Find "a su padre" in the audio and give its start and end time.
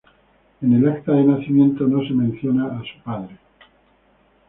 2.75-3.37